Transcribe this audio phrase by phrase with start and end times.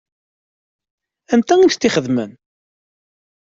[1.33, 2.31] Anta i m-tt-ixedmen?